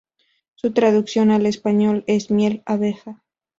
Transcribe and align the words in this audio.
Su 0.55 0.71
traducción 0.73 1.29
al 1.29 1.45
español 1.45 2.03
es 2.07 2.31
miel, 2.31 2.63
abeja. 2.65 3.21